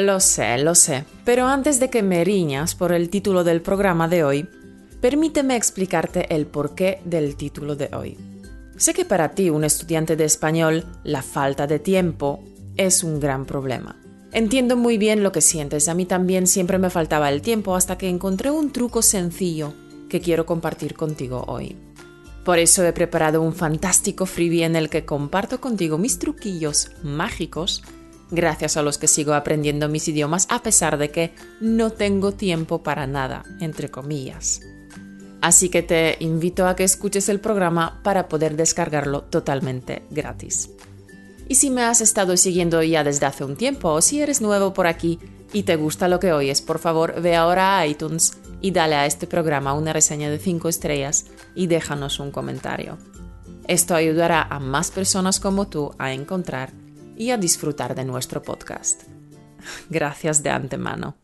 [0.00, 4.06] Lo sé, lo sé, pero antes de que me riñas por el título del programa
[4.06, 4.48] de hoy,
[5.00, 8.16] permíteme explicarte el porqué del título de hoy.
[8.76, 12.44] Sé que para ti, un estudiante de español, la falta de tiempo
[12.76, 13.96] es un gran problema.
[14.30, 17.98] Entiendo muy bien lo que sientes, a mí también siempre me faltaba el tiempo hasta
[17.98, 19.74] que encontré un truco sencillo
[20.08, 21.76] que quiero compartir contigo hoy.
[22.44, 27.82] Por eso he preparado un fantástico freebie en el que comparto contigo mis truquillos mágicos
[28.30, 32.82] gracias a los que sigo aprendiendo mis idiomas a pesar de que no tengo tiempo
[32.82, 34.60] para nada, entre comillas.
[35.40, 40.70] Así que te invito a que escuches el programa para poder descargarlo totalmente gratis.
[41.48, 44.74] Y si me has estado siguiendo ya desde hace un tiempo o si eres nuevo
[44.74, 45.18] por aquí
[45.52, 49.06] y te gusta lo que oyes, por favor ve ahora a iTunes y dale a
[49.06, 52.98] este programa una reseña de 5 estrellas y déjanos un comentario.
[53.66, 56.72] Esto ayudará a más personas como tú a encontrar
[57.18, 59.02] y a disfrutar de nuestro podcast.
[59.90, 61.16] Gracias de antemano.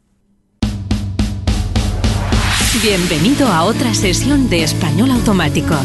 [2.82, 5.76] Bienvenido a otra sesión de Español Automático,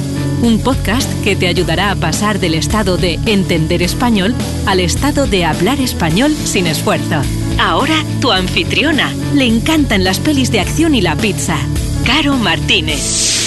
[0.42, 4.34] un podcast que te ayudará a pasar del estado de entender español
[4.66, 7.22] al estado de hablar español sin esfuerzo.
[7.60, 9.14] Ahora tu anfitriona.
[9.34, 11.58] Le encantan las pelis de acción y la pizza.
[12.06, 13.38] Caro Martínez.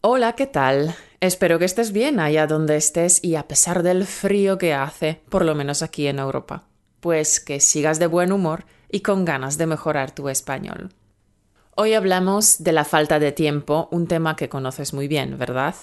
[0.00, 0.94] Hola, ¿qué tal?
[1.24, 5.42] Espero que estés bien allá donde estés y a pesar del frío que hace, por
[5.42, 6.64] lo menos aquí en Europa.
[7.00, 10.90] Pues que sigas de buen humor y con ganas de mejorar tu español.
[11.76, 15.74] Hoy hablamos de la falta de tiempo, un tema que conoces muy bien, ¿verdad?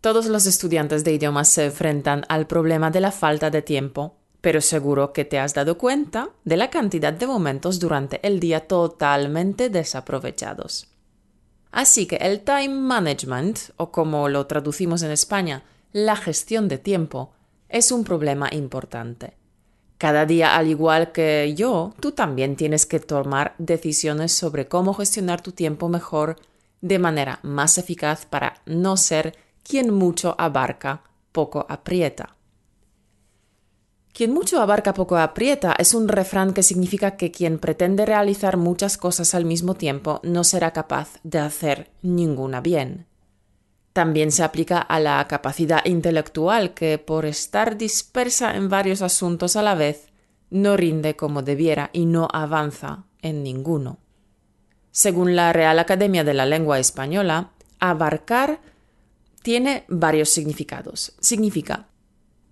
[0.00, 4.60] Todos los estudiantes de idiomas se enfrentan al problema de la falta de tiempo, pero
[4.60, 9.68] seguro que te has dado cuenta de la cantidad de momentos durante el día totalmente
[9.68, 10.94] desaprovechados.
[11.70, 17.32] Así que el time management, o como lo traducimos en España, la gestión de tiempo,
[17.68, 19.36] es un problema importante.
[19.98, 25.40] Cada día, al igual que yo, tú también tienes que tomar decisiones sobre cómo gestionar
[25.40, 26.36] tu tiempo mejor
[26.80, 31.02] de manera más eficaz para no ser quien mucho abarca,
[31.32, 32.37] poco aprieta.
[34.18, 38.98] Quien mucho abarca poco aprieta es un refrán que significa que quien pretende realizar muchas
[38.98, 43.06] cosas al mismo tiempo no será capaz de hacer ninguna bien.
[43.92, 49.62] También se aplica a la capacidad intelectual que, por estar dispersa en varios asuntos a
[49.62, 50.08] la vez,
[50.50, 53.98] no rinde como debiera y no avanza en ninguno.
[54.90, 58.58] Según la Real Academia de la Lengua Española, abarcar
[59.42, 61.12] tiene varios significados.
[61.20, 61.87] Significa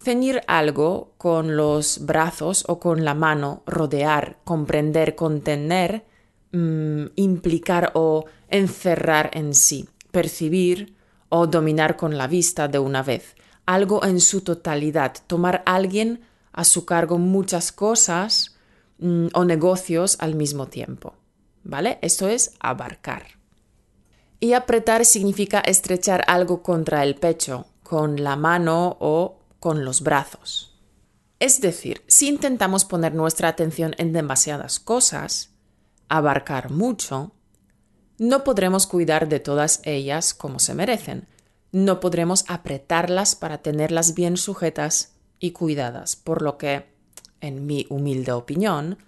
[0.06, 6.04] Ceñir algo con los brazos o con la mano, rodear, comprender, contener,
[6.52, 10.94] mm, implicar o encerrar en sí, percibir
[11.28, 13.34] o dominar con la vista de una vez,
[13.66, 16.20] algo en su totalidad, tomar a alguien
[16.52, 18.54] a su cargo muchas cosas
[19.00, 21.14] mm, o negocios al mismo tiempo.
[21.64, 21.98] ¿Vale?
[22.00, 23.24] Esto es abarcar.
[24.38, 30.78] Y apretar significa estrechar algo contra el pecho, con la mano o con los brazos.
[31.38, 35.50] Es decir, si intentamos poner nuestra atención en demasiadas cosas,
[36.08, 37.32] abarcar mucho,
[38.18, 41.28] no podremos cuidar de todas ellas como se merecen,
[41.72, 46.86] no podremos apretarlas para tenerlas bien sujetas y cuidadas, por lo que,
[47.40, 48.98] en mi humilde opinión,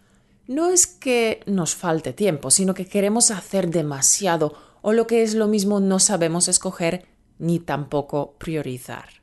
[0.46, 5.34] no es que nos falte tiempo, sino que queremos hacer demasiado o lo que es
[5.34, 7.06] lo mismo no sabemos escoger
[7.38, 9.17] ni tampoco priorizar.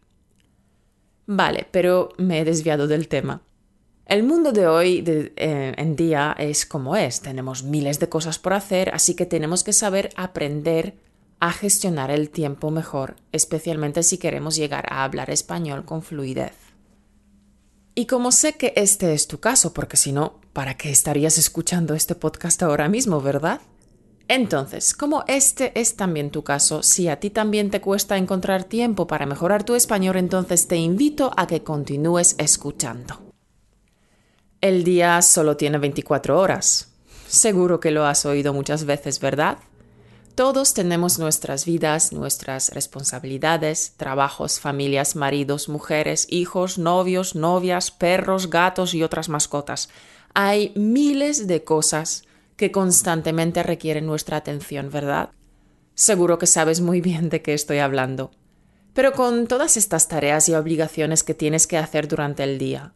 [1.28, 3.41] Vale, pero me he desviado del tema.
[4.06, 8.53] El mundo de hoy eh, en día es como es, tenemos miles de cosas por
[8.53, 10.96] hacer, así que tenemos que saber aprender
[11.40, 16.53] a gestionar el tiempo mejor, especialmente si queremos llegar a hablar español con fluidez.
[17.96, 21.96] Y como sé que este es tu caso, porque si no, ¿para qué estarías escuchando
[21.96, 23.62] este podcast ahora mismo, verdad?
[24.28, 29.06] Entonces, como este es también tu caso, si a ti también te cuesta encontrar tiempo
[29.06, 33.22] para mejorar tu español, entonces te invito a que continúes escuchando.
[34.62, 36.92] El día solo tiene 24 horas.
[37.27, 39.60] Seguro que lo has oído muchas veces, ¿verdad?
[40.33, 48.94] Todos tenemos nuestras vidas, nuestras responsabilidades, trabajos, familias, maridos, mujeres, hijos, novios, novias, perros, gatos
[48.95, 49.88] y otras mascotas.
[50.33, 52.25] Hay miles de cosas
[52.56, 55.30] que constantemente requieren nuestra atención, ¿verdad?
[55.94, 58.31] Seguro que sabes muy bien de qué estoy hablando.
[58.94, 62.94] Pero con todas estas tareas y obligaciones que tienes que hacer durante el día,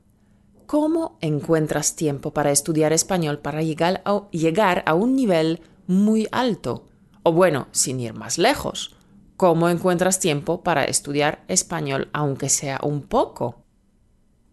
[0.66, 6.86] ¿cómo encuentras tiempo para estudiar español para llegar a, llegar a un nivel muy alto?
[7.24, 8.96] O bueno, sin ir más lejos,
[9.36, 13.64] ¿cómo encuentras tiempo para estudiar español aunque sea un poco?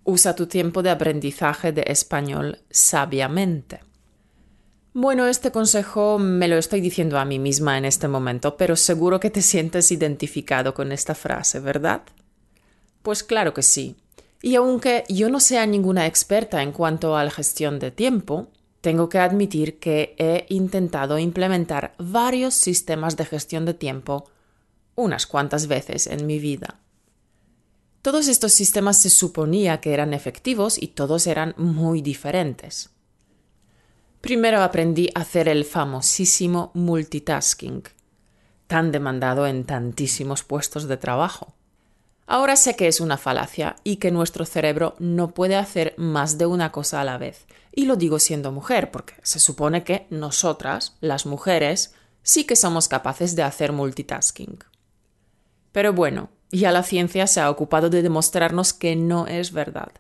[0.03, 3.81] Usa tu tiempo de aprendizaje de español sabiamente.
[4.99, 9.21] Bueno, este consejo me lo estoy diciendo a mí misma en este momento, pero seguro
[9.21, 12.01] que te sientes identificado con esta frase, ¿verdad?
[13.03, 13.97] Pues claro que sí.
[14.41, 18.49] Y aunque yo no sea ninguna experta en cuanto a la gestión de tiempo,
[18.81, 24.31] tengo que admitir que he intentado implementar varios sistemas de gestión de tiempo
[24.95, 26.81] unas cuantas veces en mi vida.
[28.01, 32.96] Todos estos sistemas se suponía que eran efectivos y todos eran muy diferentes.
[34.27, 37.85] Primero aprendí a hacer el famosísimo multitasking,
[38.67, 41.55] tan demandado en tantísimos puestos de trabajo.
[42.27, 46.47] Ahora sé que es una falacia y que nuestro cerebro no puede hacer más de
[46.47, 47.47] una cosa a la vez.
[47.73, 51.95] Y lo digo siendo mujer, porque se supone que nosotras, las mujeres,
[52.25, 54.59] sí que somos capaces de hacer multitasking.
[55.71, 59.93] Pero bueno, ya la ciencia se ha ocupado de demostrarnos que no es verdad.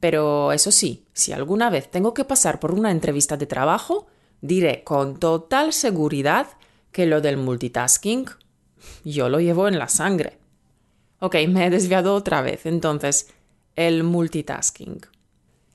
[0.00, 4.06] Pero eso sí, si alguna vez tengo que pasar por una entrevista de trabajo,
[4.40, 6.46] diré con total seguridad
[6.90, 8.26] que lo del multitasking
[9.04, 10.38] yo lo llevo en la sangre.
[11.20, 12.66] Ok, me he desviado otra vez.
[12.66, 13.28] Entonces,
[13.76, 15.00] el multitasking.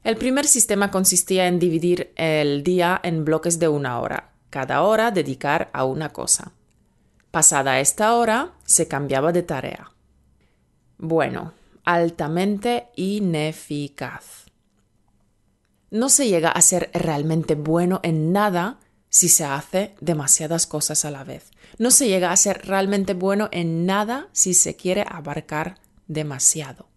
[0.04, 5.12] El primer sistema consistía en dividir el día en bloques de una hora, cada hora
[5.12, 6.51] dedicar a una cosa.
[7.31, 9.92] Pasada esta hora, se cambiaba de tarea.
[10.98, 11.54] Bueno,
[11.85, 14.45] altamente ineficaz.
[15.91, 18.79] No se llega a ser realmente bueno en nada
[19.09, 21.51] si se hace demasiadas cosas a la vez.
[21.77, 26.89] No se llega a ser realmente bueno en nada si se quiere abarcar demasiado.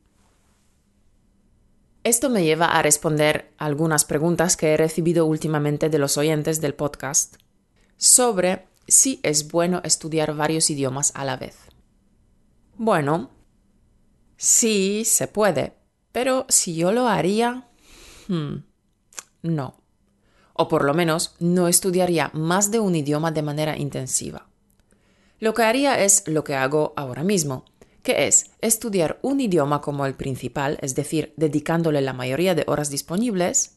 [2.03, 6.75] Esto me lleva a responder algunas preguntas que he recibido últimamente de los oyentes del
[6.75, 7.37] podcast
[7.97, 11.57] sobre si es bueno estudiar varios idiomas a la vez.
[12.77, 13.31] Bueno,
[14.39, 15.75] sí se puede,
[16.13, 17.69] pero si yo lo haría,
[18.29, 18.63] hmm,
[19.43, 19.79] no
[20.59, 24.49] o por lo menos no estudiaría más de un idioma de manera intensiva.
[25.39, 27.65] Lo que haría es lo que hago ahora mismo,
[28.03, 32.91] que es estudiar un idioma como el principal, es decir, dedicándole la mayoría de horas
[32.91, 33.77] disponibles,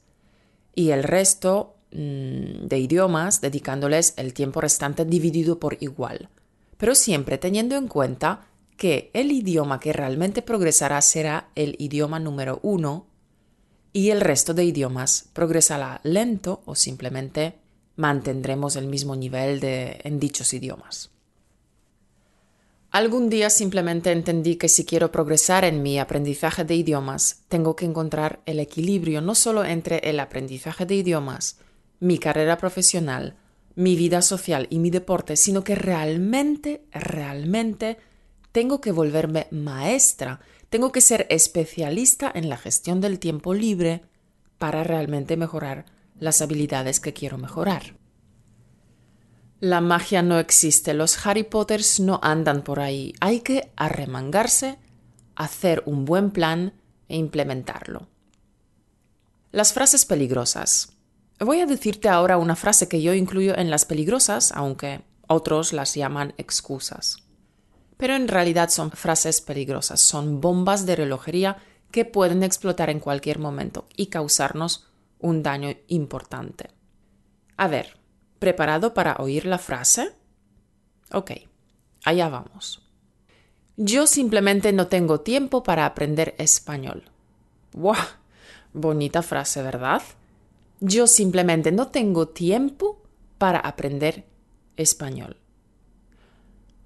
[0.74, 6.30] y el resto mm, de idiomas dedicándoles el tiempo restante dividido por igual,
[6.78, 8.48] pero siempre teniendo en cuenta
[8.82, 13.06] que el idioma que realmente progresará será el idioma número uno
[13.94, 17.60] y el resto de idiomas progresará lento o simplemente
[17.96, 21.12] mantendremos el mismo nivel de, en dichos idiomas.
[22.90, 27.86] Algún día simplemente entendí que si quiero progresar en mi aprendizaje de idiomas, tengo que
[27.86, 31.60] encontrar el equilibrio no solo entre el aprendizaje de idiomas,
[32.00, 33.36] mi carrera profesional,
[33.76, 38.00] mi vida social y mi deporte, sino que realmente, realmente
[38.52, 40.40] tengo que volverme maestra
[40.72, 44.04] tengo que ser especialista en la gestión del tiempo libre
[44.58, 45.86] para realmente mejorar
[46.18, 47.98] las habilidades que quiero mejorar.
[49.60, 54.80] La magia no existe, los Harry Potters no andan por ahí, hay que arremangarse,
[55.36, 56.74] hacer un buen plan
[57.10, 58.08] e implementarlo.
[59.52, 60.94] Las frases peligrosas.
[61.38, 65.96] Voy a decirte ahora una frase que yo incluyo en las peligrosas, aunque otros las
[65.96, 67.18] llaman excusas
[68.02, 71.58] pero en realidad son frases peligrosas, son bombas de relojería
[71.92, 74.88] que pueden explotar en cualquier momento y causarnos
[75.20, 76.72] un daño importante.
[77.58, 77.96] A ver,
[78.40, 80.16] ¿preparado para oír la frase?
[81.14, 81.34] Ok,
[82.04, 82.82] allá vamos.
[83.78, 87.04] Yo simplemente no tengo tiempo para aprender español.
[87.72, 88.18] ¡Buah!
[88.74, 90.02] Bonita frase, ¿verdad?
[90.80, 93.00] Yo simplemente no tengo tiempo
[93.38, 94.26] para aprender
[94.76, 95.38] español.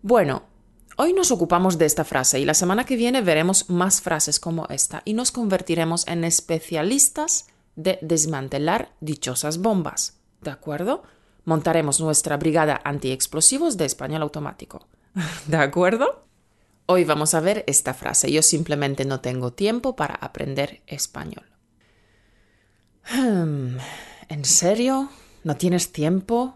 [0.02, 0.54] Bueno,
[0.98, 4.66] Hoy nos ocupamos de esta frase y la semana que viene veremos más frases como
[4.70, 10.22] esta y nos convertiremos en especialistas de desmantelar dichosas bombas.
[10.40, 11.04] ¿De acuerdo?
[11.44, 14.88] Montaremos nuestra brigada antiexplosivos de español automático.
[15.48, 16.24] ¿De acuerdo?
[16.86, 18.32] Hoy vamos a ver esta frase.
[18.32, 21.46] Yo simplemente no tengo tiempo para aprender español.
[23.12, 23.78] Hmm,
[24.30, 25.10] ¿En serio?
[25.44, 26.56] ¿No tienes tiempo?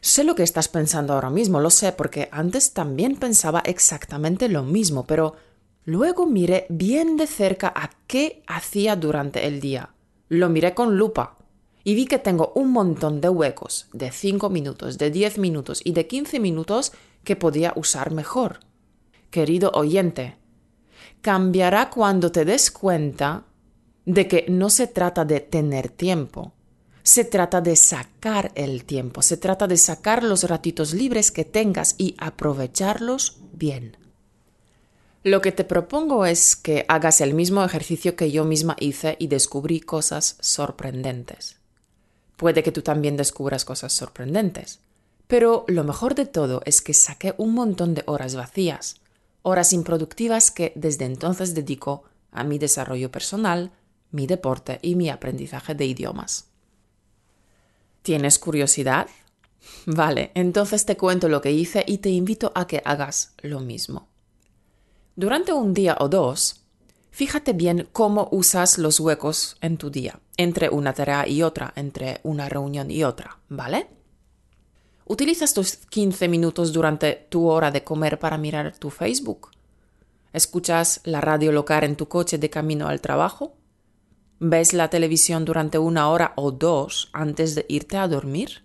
[0.00, 4.62] Sé lo que estás pensando ahora mismo, lo sé, porque antes también pensaba exactamente lo
[4.62, 5.36] mismo, pero
[5.84, 9.90] luego miré bien de cerca a qué hacía durante el día.
[10.28, 11.38] Lo miré con lupa
[11.84, 15.92] y vi que tengo un montón de huecos de 5 minutos, de 10 minutos y
[15.92, 16.92] de 15 minutos
[17.24, 18.60] que podía usar mejor.
[19.30, 20.36] Querido oyente,
[21.20, 23.44] cambiará cuando te des cuenta
[24.04, 26.52] de que no se trata de tener tiempo,
[27.08, 31.94] se trata de sacar el tiempo, se trata de sacar los ratitos libres que tengas
[31.96, 33.96] y aprovecharlos bien.
[35.24, 39.28] Lo que te propongo es que hagas el mismo ejercicio que yo misma hice y
[39.28, 41.56] descubrí cosas sorprendentes.
[42.36, 44.80] Puede que tú también descubras cosas sorprendentes.
[45.28, 48.96] Pero lo mejor de todo es que saqué un montón de horas vacías,
[49.40, 53.72] horas improductivas que desde entonces dedico a mi desarrollo personal,
[54.10, 56.47] mi deporte y mi aprendizaje de idiomas.
[58.02, 59.08] ¿Tienes curiosidad?
[59.86, 64.08] Vale, entonces te cuento lo que hice y te invito a que hagas lo mismo.
[65.16, 66.62] Durante un día o dos,
[67.10, 72.20] fíjate bien cómo usas los huecos en tu día, entre una tarea y otra, entre
[72.22, 73.88] una reunión y otra, ¿vale?
[75.06, 79.50] ¿Utilizas tus 15 minutos durante tu hora de comer para mirar tu Facebook?
[80.32, 83.57] ¿Escuchas la radio local en tu coche de camino al trabajo?
[84.40, 88.64] ¿Ves la televisión durante una hora o dos antes de irte a dormir?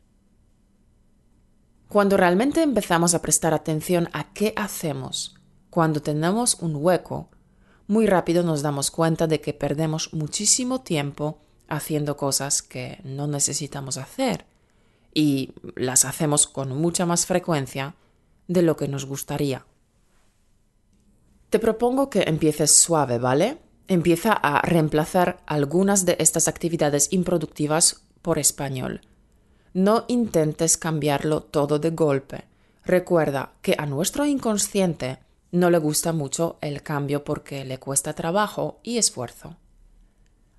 [1.88, 5.36] Cuando realmente empezamos a prestar atención a qué hacemos
[5.72, 7.30] cuando tenemos un hueco,
[7.88, 13.98] muy rápido nos damos cuenta de que perdemos muchísimo tiempo haciendo cosas que no necesitamos
[13.98, 14.46] hacer
[15.12, 17.96] y las hacemos con mucha más frecuencia
[18.48, 19.66] de lo que nos gustaría.
[21.50, 23.58] Te propongo que empieces suave, ¿vale?
[23.88, 29.02] Empieza a reemplazar algunas de estas actividades improductivas por español.
[29.74, 32.46] No intentes cambiarlo todo de golpe.
[32.86, 35.20] Recuerda que a nuestro inconsciente
[35.52, 39.58] no le gusta mucho el cambio porque le cuesta trabajo y esfuerzo.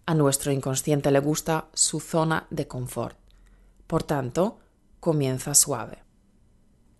[0.07, 3.17] A nuestro inconsciente le gusta su zona de confort.
[3.87, 4.59] Por tanto,
[5.01, 6.03] comienza suave.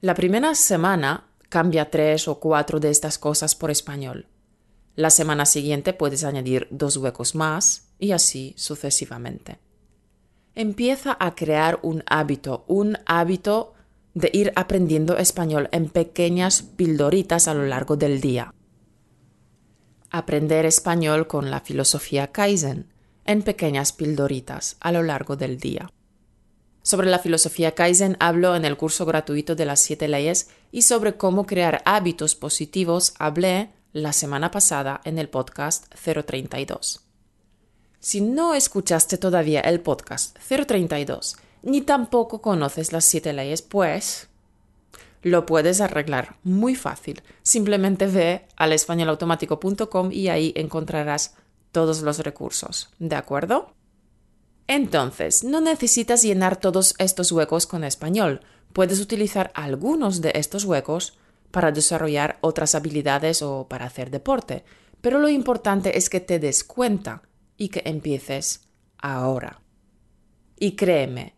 [0.01, 4.27] La primera semana cambia tres o cuatro de estas cosas por español.
[4.97, 9.59] La semana siguiente puedes añadir dos huecos más y así sucesivamente.
[10.55, 13.75] Empieza a crear un hábito, un hábito
[14.15, 18.55] de ir aprendiendo español en pequeñas pildoritas a lo largo del día.
[20.11, 22.93] Aprender español con la filosofía Kaizen
[23.25, 25.91] en pequeñas pildoritas a lo largo del día.
[26.83, 31.17] Sobre la filosofía Kaizen hablo en el curso gratuito de las siete leyes y sobre
[31.17, 37.01] cómo crear hábitos positivos hablé la semana pasada en el podcast 032.
[38.01, 44.29] Si no escuchaste todavía el podcast 032 ni tampoco conoces las siete leyes, pues
[45.23, 47.23] lo puedes arreglar muy fácil.
[47.43, 51.37] Simplemente ve al españolautomático.com y ahí encontrarás
[51.73, 52.91] todos los recursos.
[52.99, 53.73] ¿De acuerdo?
[54.67, 58.41] Entonces, no necesitas llenar todos estos huecos con español.
[58.73, 61.17] Puedes utilizar algunos de estos huecos
[61.55, 64.65] para desarrollar otras habilidades o para hacer deporte.
[65.01, 67.23] Pero lo importante es que te des cuenta
[67.57, 68.63] y que empieces
[68.99, 69.61] ahora.
[70.59, 71.37] Y créeme,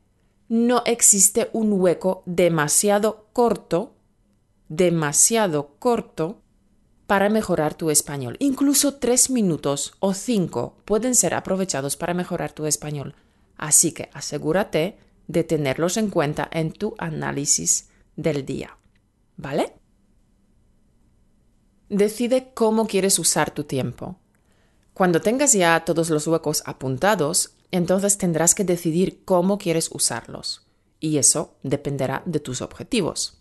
[0.49, 3.95] no existe un hueco demasiado corto,
[4.71, 6.41] demasiado corto
[7.07, 8.37] para mejorar tu español.
[8.39, 13.17] Incluso tres minutos o cinco pueden ser aprovechados para mejorar tu español.
[13.59, 14.97] Así que asegúrate
[15.29, 18.79] de tenerlos en cuenta en tu análisis del día.
[19.37, 19.75] ¿Vale?
[21.89, 24.17] Decide cómo quieres usar tu tiempo.
[24.93, 30.67] Cuando tengas ya todos los huecos apuntados, entonces tendrás que decidir cómo quieres usarlos.
[30.99, 33.39] Y eso dependerá de tus objetivos.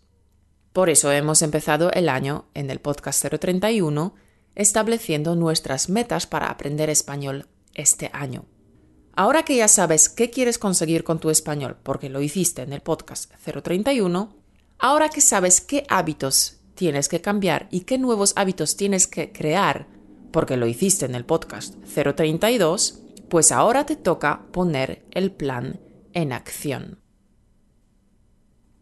[0.74, 4.14] Por eso hemos empezado el año en el podcast 031
[4.54, 8.46] estableciendo nuestras metas para aprender español este año.
[9.16, 12.82] Ahora que ya sabes qué quieres conseguir con tu español, porque lo hiciste en el
[12.82, 14.36] podcast 031,
[14.78, 19.88] ahora que sabes qué hábitos tienes que cambiar y qué nuevos hábitos tienes que crear,
[20.32, 25.80] porque lo hiciste en el podcast 032, pues ahora te toca poner el plan
[26.14, 27.00] en acción.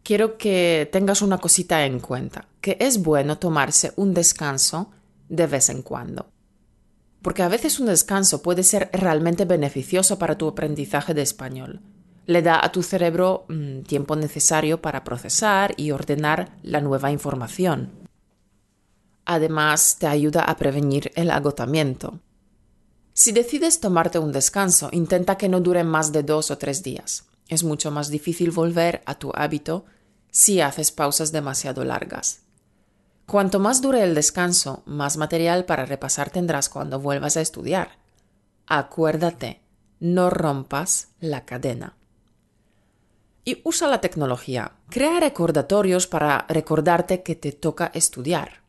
[0.02, 4.90] Quiero que tengas una cosita en cuenta, que es bueno tomarse un descanso
[5.30, 6.30] de vez en cuando.
[7.22, 11.80] Porque a veces un descanso puede ser realmente beneficioso para tu aprendizaje de español.
[12.26, 17.90] Le da a tu cerebro mm, tiempo necesario para procesar y ordenar la nueva información.
[19.26, 22.20] Además, te ayuda a prevenir el agotamiento.
[23.12, 27.24] Si decides tomarte un descanso, intenta que no dure más de dos o tres días.
[27.48, 29.84] Es mucho más difícil volver a tu hábito
[30.30, 32.40] si haces pausas demasiado largas.
[33.26, 37.98] Cuanto más dure el descanso, más material para repasar tendrás cuando vuelvas a estudiar.
[38.66, 39.60] Acuérdate,
[40.00, 41.96] no rompas la cadena.
[43.44, 44.72] Y usa la tecnología.
[44.88, 48.62] Crea recordatorios para recordarte que te toca estudiar.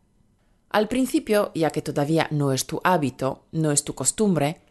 [0.70, 4.62] Al principio, ya que todavía no es tu hábito, no es tu costumbre,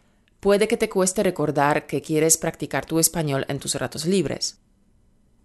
[0.40, 4.60] puede que te cueste recordar que quieres practicar tu español en tus ratos libres.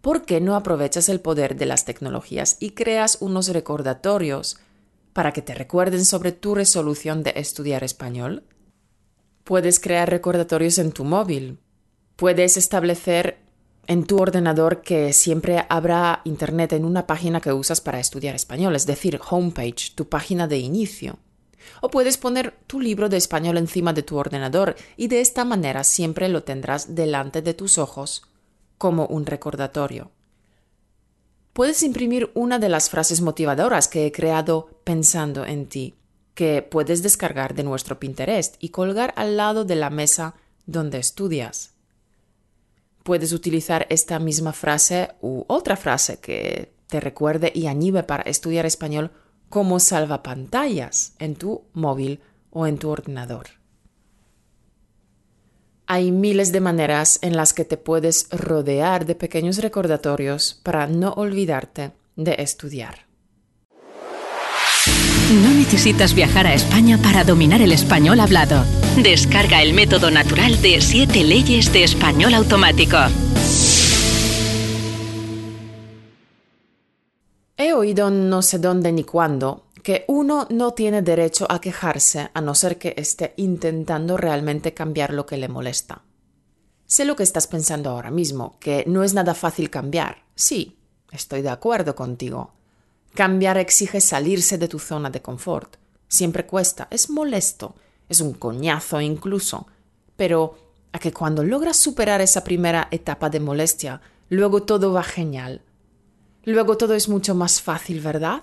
[0.02, 4.58] ¿Por qué no aprovechas el poder de las tecnologías y creas unos recordatorios
[5.14, 8.44] para que te recuerden sobre tu resolución de estudiar español.
[9.44, 11.60] Puedes crear recordatorios en tu móvil.
[12.16, 13.40] Puedes establecer
[13.88, 18.76] en tu ordenador que siempre habrá internet en una página que usas para estudiar español,
[18.76, 21.18] es decir, homepage, tu página de inicio.
[21.82, 25.84] O puedes poner tu libro de español encima de tu ordenador y de esta manera
[25.84, 28.24] siempre lo tendrás delante de tus ojos
[28.78, 30.12] como un recordatorio.
[31.54, 35.96] Puedes imprimir una de las frases motivadoras que he creado pensando en ti,
[36.34, 41.74] que puedes descargar de nuestro Pinterest y colgar al lado de la mesa donde estudias.
[43.10, 48.68] Puedes utilizar esta misma frase u otra frase que te recuerde y anime para estudiar
[48.68, 49.10] español
[49.50, 52.20] como salvapantallas en tu móvil
[52.52, 53.48] o en tu ordenador.
[55.88, 61.14] Hay miles de maneras en las que te puedes rodear de pequeños recordatorios para no
[61.14, 63.09] olvidarte de estudiar.
[65.30, 68.66] No necesitas viajar a España para dominar el español hablado.
[68.98, 72.98] Descarga el método natural de 7 leyes de español automático.
[77.58, 82.42] He oído no sé dónde ni cuándo que uno no tiene derecho a quejarse a
[82.42, 86.02] no ser que esté intentando realmente cambiar lo que le molesta.
[86.88, 90.24] Sé lo que estás pensando ahora mismo, que no es nada fácil cambiar.
[90.34, 90.80] Sí,
[91.12, 92.59] estoy de acuerdo contigo.
[93.14, 95.78] Cambiar exige salirse de tu zona de confort.
[96.08, 97.76] Siempre cuesta, es molesto,
[98.08, 99.68] es un coñazo incluso.
[100.16, 100.58] Pero
[100.92, 105.62] a que cuando logras superar esa primera etapa de molestia, luego todo va genial.
[106.46, 108.42] Luego todo es mucho más fácil, ¿verdad?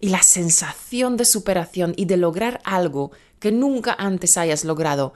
[0.00, 3.10] Y la sensación de superación y de lograr algo
[3.40, 5.12] que nunca antes hayas logrado,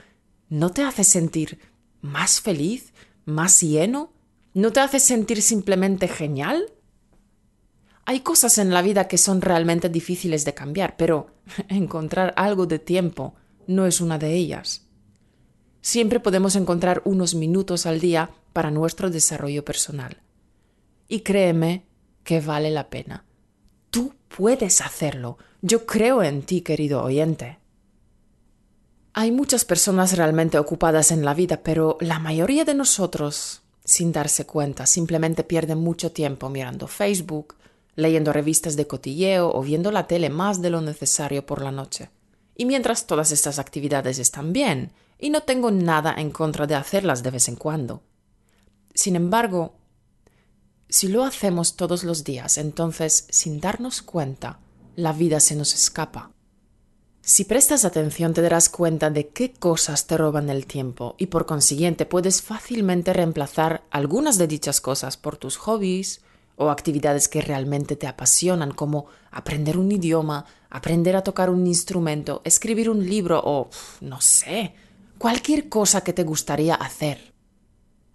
[0.49, 1.61] ¿no te hace sentir
[2.01, 2.93] más feliz,
[3.25, 4.13] más lleno?
[4.55, 6.73] ¿No te hace sentir simplemente genial?
[8.05, 11.29] Hay cosas en la vida que son realmente difíciles de cambiar, pero
[11.69, 13.35] encontrar algo de tiempo
[13.67, 14.87] no es una de ellas.
[15.81, 20.23] Siempre podemos encontrar unos minutos al día para nuestro desarrollo personal.
[21.09, 21.85] Y créeme
[22.25, 23.25] que vale la pena.
[23.91, 25.39] Tú puedes hacerlo.
[25.61, 27.59] Yo creo en ti, querido oyente.
[29.13, 34.47] Hay muchas personas realmente ocupadas en la vida, pero la mayoría de nosotros, sin darse
[34.47, 37.57] cuenta, simplemente pierden mucho tiempo mirando Facebook,
[37.95, 42.11] leyendo revistas de cotilleo o viendo la tele más de lo necesario por la noche.
[42.57, 47.23] Y mientras todas estas actividades están bien, y no tengo nada en contra de hacerlas
[47.23, 48.03] de vez en cuando.
[48.95, 49.77] Sin embargo,
[50.89, 54.59] si lo hacemos todos los días, entonces, sin darnos cuenta,
[54.97, 56.33] la vida se nos escapa.
[57.23, 61.47] Si prestas atención te darás cuenta de qué cosas te roban el tiempo y por
[61.47, 66.21] consiguiente puedes fácilmente reemplazar algunas de dichas cosas por tus hobbies
[66.57, 72.43] o actividades que realmente te apasionan como aprender un idioma, aprender a tocar un instrumento,
[72.45, 74.75] escribir un libro o no sé,
[75.19, 77.33] cualquier cosa que te gustaría hacer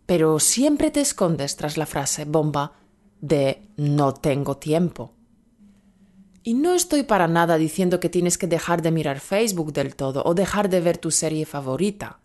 [0.07, 2.71] pero siempre te escondes tras la frase bomba
[3.21, 5.13] de no tengo tiempo.
[6.43, 10.23] Y no estoy para nada diciendo que tienes que dejar de mirar Facebook del todo
[10.25, 12.21] o dejar de ver tu serie favorita.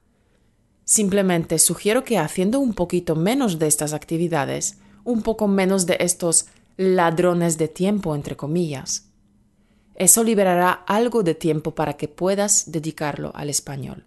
[0.85, 6.47] Simplemente sugiero que haciendo un poquito menos de estas actividades, un poco menos de estos
[6.77, 9.09] ladrones de tiempo, entre comillas,
[9.95, 14.07] eso liberará algo de tiempo para que puedas dedicarlo al español.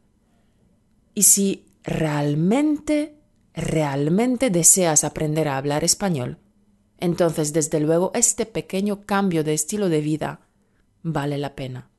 [1.13, 3.15] Y si realmente
[3.53, 6.37] realmente deseas aprender a hablar español,
[6.97, 10.41] entonces desde luego este pequeño cambio de estilo de vida
[11.03, 11.89] vale la pena.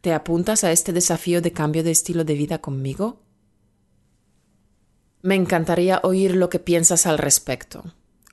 [0.00, 3.20] ¿Te apuntas a este desafío de cambio de estilo de vida conmigo?
[5.22, 7.84] Me encantaría oír lo que piensas al respecto.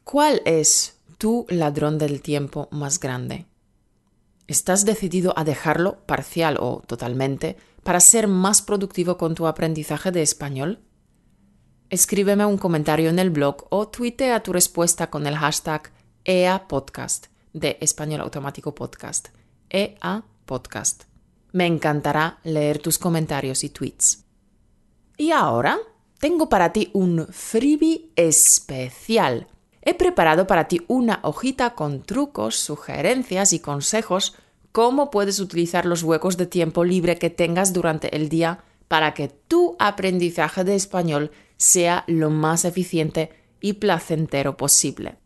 [0.03, 3.45] ¿Cuál es tu ladrón del tiempo más grande?
[4.47, 10.23] ¿Estás decidido a dejarlo parcial o totalmente para ser más productivo con tu aprendizaje de
[10.23, 10.79] español?
[11.89, 15.91] escríbeme un comentario en el blog o tuitea tu respuesta con el hashtag
[16.23, 19.29] EAPodcast de Español Automático Podcast.
[19.69, 21.03] EA Podcast.
[21.51, 24.23] Me encantará leer tus comentarios y tweets.
[25.17, 25.79] Y ahora
[26.19, 29.47] tengo para ti un freebie especial.
[29.81, 34.35] He preparado para ti una hojita con trucos, sugerencias y consejos
[34.71, 39.29] cómo puedes utilizar los huecos de tiempo libre que tengas durante el día para que
[39.29, 45.17] tu aprendizaje de español sea lo más eficiente y placentero posible.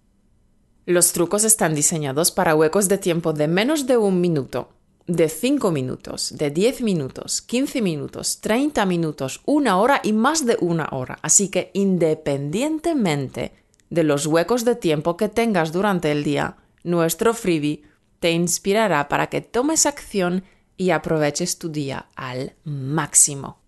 [0.86, 4.70] Los trucos están diseñados para huecos de tiempo de menos de un minuto,
[5.08, 10.58] de 5 minutos, de 10 minutos, 15 minutos, 30 minutos, una hora y más de
[10.62, 11.20] una hora.
[11.22, 13.54] Así que independientemente
[13.90, 17.84] de los huecos de tiempo que tengas durante el día, nuestro freebie
[18.20, 20.44] te inspirará para que tomes acción
[20.78, 23.60] y aproveches tu día al máximo.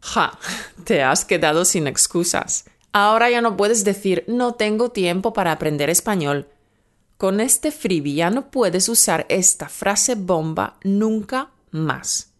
[0.00, 0.38] Ja,
[0.84, 2.66] te has quedado sin excusas.
[2.92, 6.48] Ahora ya no puedes decir no tengo tiempo para aprender español.
[7.22, 12.32] Con este freebie ya no puedes usar esta frase bomba nunca más.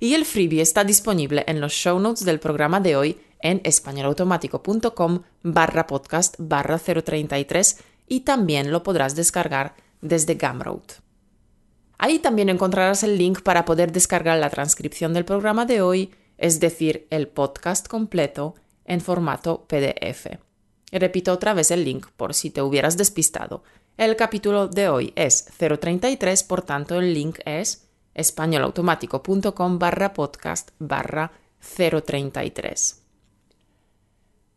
[0.00, 5.22] Y el freebie está disponible en los show notes del programa de hoy en españolautomático.com
[5.42, 10.82] barra podcast barra 033 y también lo podrás descargar desde Gumroad.
[11.96, 16.60] Ahí también encontrarás el link para poder descargar la transcripción del programa de hoy, es
[16.60, 20.36] decir, el podcast completo en formato PDF.
[20.90, 23.62] repito otra vez el link por si te hubieras despistado.
[23.98, 31.32] El capítulo de hoy es 033, por tanto el link es españolautomático.com barra podcast barra
[31.76, 33.02] 033.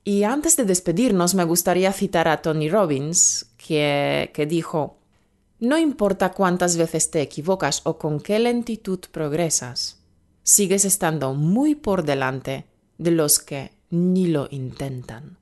[0.05, 4.99] Y antes de despedirnos, me gustaría citar a Tony Robbins, que, que dijo,
[5.59, 9.99] No importa cuántas veces te equivocas o con qué lentitud progresas,
[10.43, 12.65] sigues estando muy por delante
[12.97, 15.37] de los que ni lo intentan.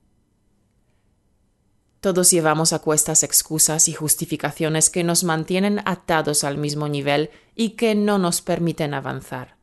[2.04, 7.78] Todos llevamos a cuestas excusas y justificaciones que nos mantienen atados al mismo nivel y
[7.78, 9.56] que no nos permiten avanzar.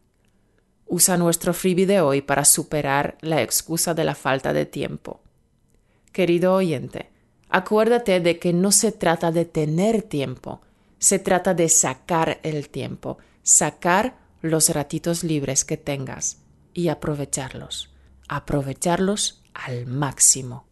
[0.86, 5.20] Usa nuestro freebie de hoy para superar la excusa de la falta de tiempo.
[6.12, 7.10] Querido oyente,
[7.50, 10.62] acuérdate de que no se trata de tener tiempo,
[10.98, 16.38] se trata de sacar el tiempo, sacar los ratitos libres que tengas
[16.72, 17.92] y aprovecharlos,
[18.28, 20.69] aprovecharlos al máximo.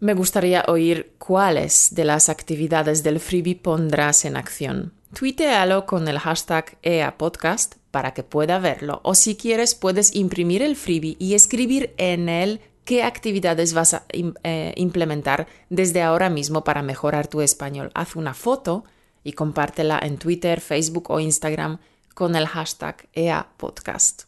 [0.00, 4.92] Me gustaría oír cuáles de las actividades del freebie pondrás en acción.
[5.18, 9.00] Tuitealo con el hashtag EAPodcast para que pueda verlo.
[9.02, 14.04] O si quieres, puedes imprimir el freebie y escribir en él qué actividades vas a
[14.10, 17.90] eh, implementar desde ahora mismo para mejorar tu español.
[17.94, 18.84] Haz una foto
[19.24, 21.80] y compártela en Twitter, Facebook o Instagram
[22.14, 24.22] con el hashtag EAPodcast.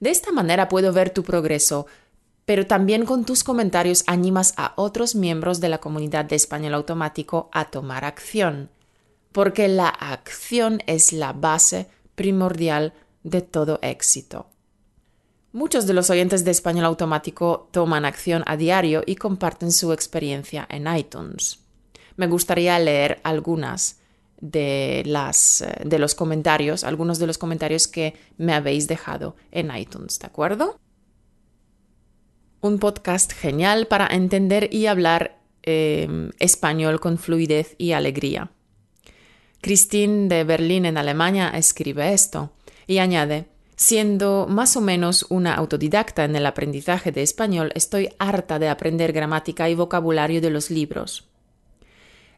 [0.00, 1.86] De esta manera puedo ver tu progreso,
[2.44, 7.48] pero también con tus comentarios animas a otros miembros de la comunidad de español automático
[7.52, 8.70] a tomar acción,
[9.32, 14.46] porque la acción es la base primordial de todo éxito.
[15.52, 20.66] Muchos de los oyentes de español automático toman acción a diario y comparten su experiencia
[20.68, 21.60] en iTunes.
[22.16, 24.00] Me gustaría leer algunas
[24.40, 29.74] de, las, eh, de los comentarios, algunos de los comentarios que me habéis dejado en
[29.74, 30.78] iTunes, ¿de acuerdo?
[32.64, 38.52] Un podcast genial para entender y hablar eh, español con fluidez y alegría.
[39.60, 42.52] Christine de Berlín en Alemania escribe esto
[42.86, 48.58] y añade, Siendo más o menos una autodidacta en el aprendizaje de español, estoy harta
[48.58, 51.28] de aprender gramática y vocabulario de los libros.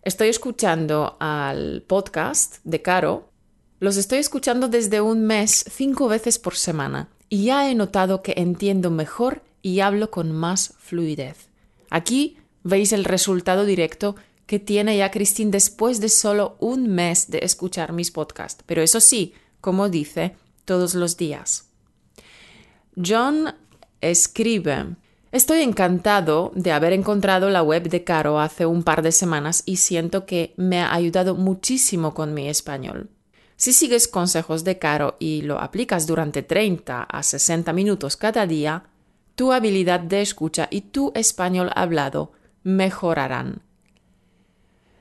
[0.02, 3.30] Estoy escuchando al podcast de Caro.
[3.78, 8.34] Los estoy escuchando desde un mes, cinco veces por semana, y ya he notado que
[8.36, 11.48] entiendo mejor y hablo con más fluidez.
[11.90, 14.14] Aquí veis el resultado directo
[14.46, 18.62] que tiene ya Christine después de solo un mes de escuchar mis podcasts.
[18.64, 21.64] Pero eso sí, como dice, todos los días.
[22.94, 23.56] John
[24.00, 24.94] escribe,
[25.32, 29.78] Estoy encantado de haber encontrado la web de Caro hace un par de semanas y
[29.78, 33.10] siento que me ha ayudado muchísimo con mi español.
[33.56, 38.84] Si sigues consejos de Caro y lo aplicas durante 30 a 60 minutos cada día,
[39.36, 42.32] tu habilidad de escucha y tu español hablado
[42.64, 43.62] mejorarán.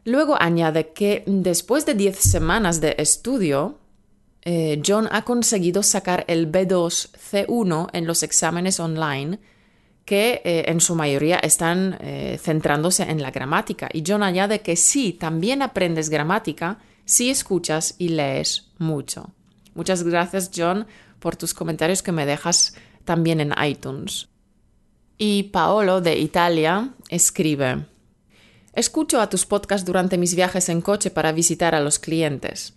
[0.04, 3.80] Luego añade que después de 10 semanas de estudio,
[4.44, 9.40] eh, John ha conseguido sacar el B2 C1 en los exámenes online
[10.06, 13.90] que eh, en su mayoría están eh, centrándose en la gramática.
[13.92, 19.32] Y John añade que sí, también aprendes gramática si escuchas y lees mucho.
[19.74, 20.86] Muchas gracias, John,
[21.20, 24.28] por tus comentarios que me dejas también en iTunes.
[25.18, 27.86] Y Paolo de Italia escribe,
[28.74, 32.74] Escucho a tus podcasts durante mis viajes en coche para visitar a los clientes.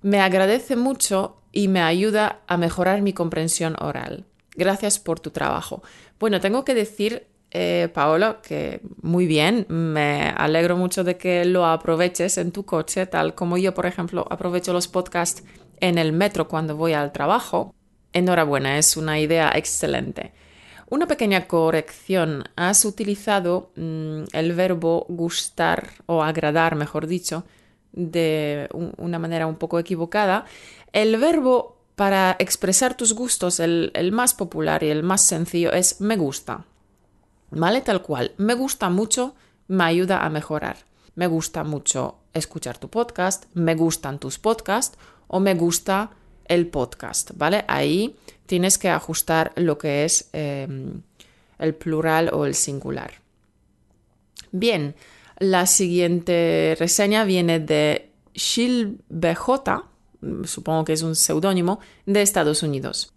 [0.00, 4.24] Me agradece mucho y me ayuda a mejorar mi comprensión oral.
[4.54, 5.82] Gracias por tu trabajo.
[6.18, 11.66] Bueno, tengo que decir, eh, Paolo, que muy bien, me alegro mucho de que lo
[11.66, 15.44] aproveches en tu coche, tal como yo, por ejemplo, aprovecho los podcasts
[15.80, 17.74] en el metro cuando voy al trabajo.
[18.16, 20.32] Enhorabuena, es una idea excelente.
[20.88, 22.44] Una pequeña corrección.
[22.56, 27.44] Has utilizado mm, el verbo gustar o agradar, mejor dicho,
[27.92, 30.46] de una manera un poco equivocada.
[30.94, 36.00] El verbo para expresar tus gustos, el, el más popular y el más sencillo es
[36.00, 36.64] me gusta.
[37.50, 37.82] ¿Vale?
[37.82, 38.32] Tal cual.
[38.38, 39.34] Me gusta mucho,
[39.68, 40.78] me ayuda a mejorar.
[41.16, 44.96] me gusta mucho escuchar tu podcast, me gustan tus podcasts
[45.28, 46.10] o me gusta
[46.48, 47.64] el podcast, ¿vale?
[47.68, 51.02] Ahí tienes que ajustar lo que es em,
[51.58, 53.12] el plural o el singular.
[54.52, 54.94] Bien,
[55.38, 59.84] la siguiente reseña viene de Shil BJ,
[60.44, 63.12] supongo que es un seudónimo, de Estados Unidos.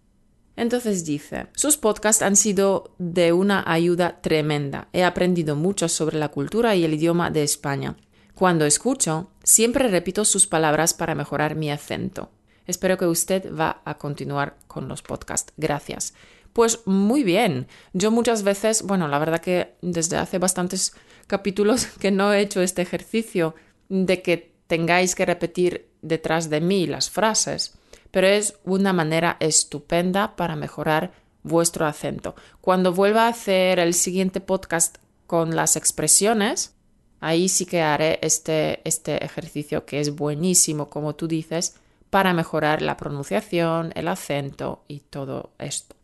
[0.56, 4.88] Entonces dice, sus podcasts han sido de una ayuda tremenda.
[4.92, 7.96] He aprendido mucho sobre la cultura y el idioma de España.
[8.34, 12.30] Cuando escucho, siempre repito sus palabras para mejorar mi acento.
[12.70, 15.52] Espero que usted va a continuar con los podcasts.
[15.56, 16.14] Gracias.
[16.52, 17.68] Pues muy bien.
[17.92, 20.94] Yo muchas veces, bueno, la verdad que desde hace bastantes
[21.26, 23.54] capítulos que no he hecho este ejercicio
[23.88, 27.74] de que tengáis que repetir detrás de mí las frases
[28.10, 32.34] pero es una manera estupenda para mejorar vuestro acento.
[32.60, 36.74] Cuando vuelva a hacer el siguiente podcast con las expresiones,
[37.20, 41.76] ahí sí que haré este, este ejercicio que es buenísimo, como tú dices,
[42.10, 45.96] para mejorar la pronunciación, el acento y todo esto.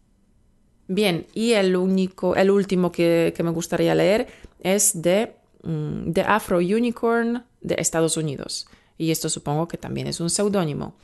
[0.89, 4.29] Bien, y el único, el último que, me gustaría leer
[4.61, 8.69] es de mm, The Afro Unicorn de Estados Unidos.
[8.97, 10.95] Y esto supongo que también es un seudónimo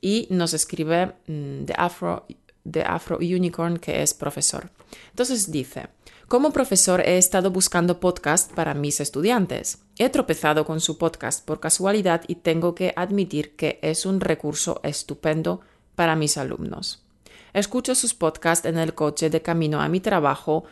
[0.00, 2.26] y nos escribe mm, de Afro,
[2.62, 4.70] de Afro Unicorn, que es profesor.
[5.10, 5.88] Entonces dice,
[6.28, 9.78] como profesor he estado buscando podcast para mis estudiantes.
[9.96, 14.80] He tropezado con su podcast por casualidad y tengo que admitir que es un recurso
[14.82, 15.60] estupendo
[15.94, 17.04] para mis alumnos.
[17.52, 20.64] Escucho sus podcasts en el coche de camino a mi trabajo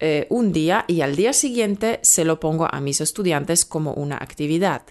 [0.00, 4.16] eh, un día y al día siguiente se lo pongo a mis estudiantes como una
[4.16, 4.82] actividad.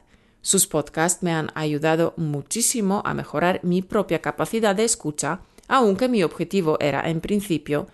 [0.41, 6.23] Sus podcasts me han ayudado muchísimo a mejorar mi propia capacidad de escucha, aunque mi
[6.23, 7.87] objetivo era, en principio,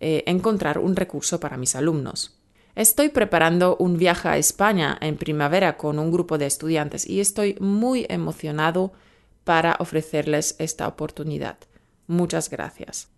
[0.00, 2.38] eh, encontrar un recurso para mis alumnos.
[2.74, 7.56] Estoy preparando un viaje a España en primavera con un grupo de estudiantes y estoy
[7.60, 8.92] muy emocionado
[9.44, 11.56] para ofrecerles esta oportunidad.
[12.06, 13.08] Muchas gracias.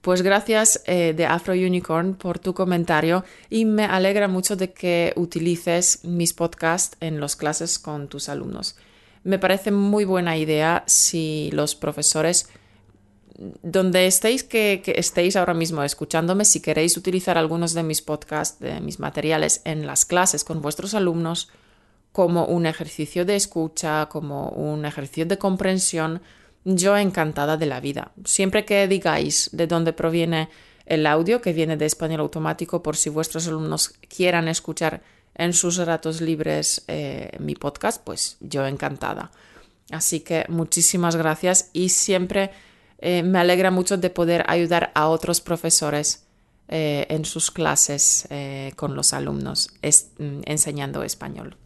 [0.00, 5.14] Pues gracias eh, de Afro Unicorn por tu comentario y me alegra mucho de que
[5.16, 8.76] utilices mis podcasts en las clases con tus alumnos.
[9.22, 12.50] Me parece muy buena idea si los profesores,
[13.36, 18.80] donde estéis que, estéis ahora mismo escuchándome, si queréis utilizar algunos de mis podcasts, de
[18.80, 21.50] mis materiales en las clases con vuestros alumnos,
[22.12, 26.22] como un ejercicio de escucha, como un ejercicio de comprensión,
[26.64, 28.12] yo encantada de la vida.
[28.24, 30.48] Siempre que digáis de dónde proviene
[30.86, 35.02] el audio, que viene de español automático, por si vuestros alumnos quieran escuchar
[35.34, 39.32] en sus ratos libres eh, mi podcast, pues yo encantada.
[39.90, 42.52] Así que muchísimas gracias y siempre
[42.98, 46.26] eh, me alegra mucho de poder ayudar a otros profesores
[46.68, 48.26] eh, en sus clases
[48.76, 51.56] con los alumnos mm, enseñando español.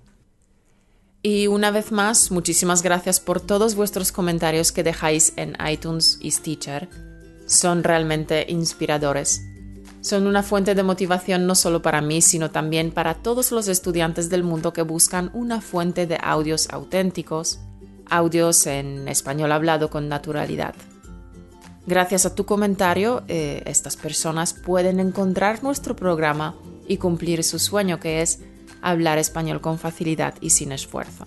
[1.22, 6.30] Y una vez más, muchísimas gracias por todos vuestros comentarios que dejáis en iTunes y
[6.30, 6.88] Stitcher.
[7.46, 9.42] Son realmente inspiradores.
[10.00, 14.30] Son una fuente de motivación no solo para mí, sino también para todos los estudiantes
[14.30, 17.58] del mundo que buscan una fuente de audios auténticos,
[18.08, 20.74] audios en español hablado con naturalidad.
[21.88, 26.54] Gracias a tu comentario, eh, estas personas pueden encontrar nuestro programa
[26.86, 28.40] y cumplir su sueño que es
[28.82, 31.26] hablar español con facilidad y sin esfuerzo.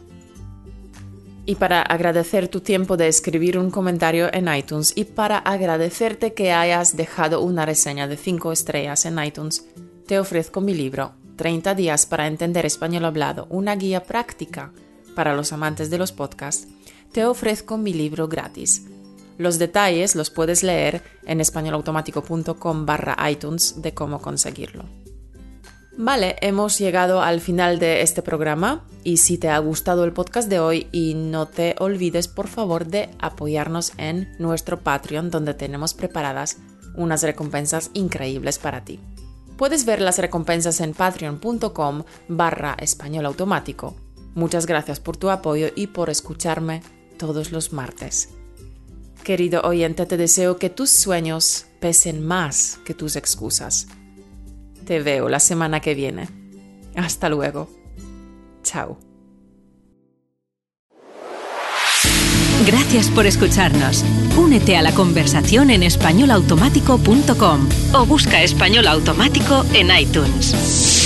[1.47, 6.52] Y para agradecer tu tiempo de escribir un comentario en iTunes y para agradecerte que
[6.52, 9.65] hayas dejado una reseña de 5 estrellas en iTunes,
[10.06, 14.71] te ofrezco mi libro 30 días para entender español hablado, una guía práctica
[15.15, 16.67] para los amantes de los podcasts.
[17.12, 18.86] Te ofrezco mi libro gratis.
[19.41, 24.86] Los detalles los puedes leer en españolautomático.com barra iTunes de cómo conseguirlo.
[25.97, 30.47] Vale, hemos llegado al final de este programa y si te ha gustado el podcast
[30.47, 35.95] de hoy y no te olvides por favor de apoyarnos en nuestro Patreon donde tenemos
[35.95, 36.58] preparadas
[36.93, 38.99] unas recompensas increíbles para ti.
[39.58, 42.77] Puedes ver las recompensas en patreon.com barra.
[44.36, 46.84] Muchas gracias por tu apoyo y por escucharme
[47.17, 48.30] todos los martes.
[49.23, 53.88] Querido oyente, te deseo que tus sueños pesen más que tus excusas
[54.91, 56.27] te veo la semana que viene.
[56.97, 57.69] Hasta luego.
[58.62, 58.99] Chao.
[62.65, 64.03] Gracias por escucharnos.
[64.38, 71.00] Únete a la conversación en españolautomático.com o busca español automático en iTunes.